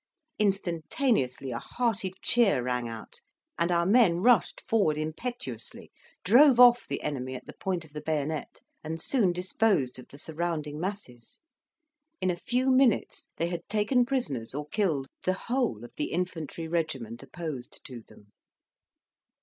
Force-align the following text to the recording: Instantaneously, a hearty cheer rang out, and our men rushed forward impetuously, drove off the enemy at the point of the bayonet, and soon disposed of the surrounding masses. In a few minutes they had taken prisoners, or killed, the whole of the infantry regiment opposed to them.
Instantaneously, 0.39 1.51
a 1.51 1.59
hearty 1.59 2.11
cheer 2.23 2.63
rang 2.63 2.87
out, 2.89 3.21
and 3.59 3.71
our 3.71 3.85
men 3.85 4.19
rushed 4.21 4.63
forward 4.67 4.97
impetuously, 4.97 5.91
drove 6.23 6.59
off 6.59 6.87
the 6.87 7.03
enemy 7.03 7.35
at 7.35 7.45
the 7.45 7.53
point 7.53 7.85
of 7.85 7.93
the 7.93 8.01
bayonet, 8.01 8.61
and 8.83 8.99
soon 8.99 9.31
disposed 9.31 9.99
of 9.99 10.07
the 10.07 10.17
surrounding 10.17 10.79
masses. 10.79 11.39
In 12.19 12.31
a 12.31 12.35
few 12.35 12.71
minutes 12.71 13.29
they 13.37 13.49
had 13.49 13.69
taken 13.69 14.03
prisoners, 14.03 14.55
or 14.55 14.65
killed, 14.69 15.05
the 15.23 15.33
whole 15.33 15.85
of 15.85 15.91
the 15.97 16.05
infantry 16.05 16.67
regiment 16.67 17.21
opposed 17.21 17.79
to 17.85 18.01
them. 18.01 18.31